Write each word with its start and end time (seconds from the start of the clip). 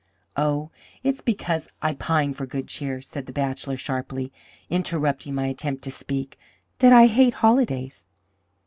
"Oh, 0.35 0.71
it's 1.03 1.21
because 1.21 1.67
I 1.79 1.93
pine 1.93 2.33
for 2.33 2.47
good 2.47 2.67
cheer," 2.67 3.01
said 3.03 3.27
the 3.27 3.31
bachelor, 3.31 3.77
sharply, 3.77 4.31
interrupting 4.67 5.35
my 5.35 5.45
attempt 5.45 5.83
to 5.83 5.91
speak, 5.91 6.39
"that 6.79 6.91
I 6.91 7.05
hate 7.05 7.35
holidays. 7.35 8.07